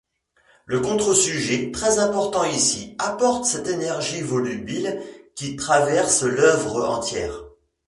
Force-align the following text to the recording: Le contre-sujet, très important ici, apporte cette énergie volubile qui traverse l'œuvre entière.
Le 0.65 0.79
contre-sujet, 0.79 1.69
très 1.71 1.99
important 1.99 2.43
ici, 2.43 2.95
apporte 2.97 3.45
cette 3.45 3.67
énergie 3.67 4.21
volubile 4.23 4.99
qui 5.35 5.55
traverse 5.55 6.23
l'œuvre 6.23 6.89
entière. 6.89 7.43